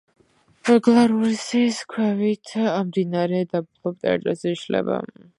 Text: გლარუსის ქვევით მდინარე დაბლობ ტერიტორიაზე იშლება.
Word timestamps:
გლარუსის 0.85 1.81
ქვევით 1.93 2.53
მდინარე 2.87 3.41
დაბლობ 3.51 3.99
ტერიტორიაზე 4.07 4.55
იშლება. 4.55 4.97